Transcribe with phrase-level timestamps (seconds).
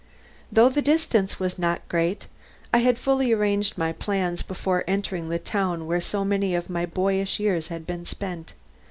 [0.51, 2.25] Though the distance was not great,
[2.73, 6.87] I had fully arranged my plans before entering the town where so many of my
[6.87, 8.53] boyish years had been spent.